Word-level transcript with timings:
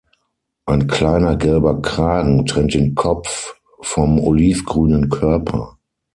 Ein 0.65 0.87
kleiner 0.87 1.35
gelber 1.35 1.79
Kragen 1.79 2.47
trennt 2.47 2.73
den 2.73 2.95
Kopf 2.95 3.59
vom 3.81 4.19
olivgrünen 4.19 5.09
Körper. 5.09 5.77